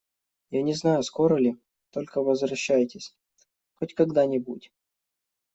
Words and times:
Я 0.55 0.61
не 0.69 0.73
знаю, 0.73 1.03
скоро 1.03 1.35
ли, 1.35 1.57
Только 1.91 2.23
возвращайтесь… 2.23 3.15
хоть 3.75 3.93
когда-нибудь. 3.93 4.71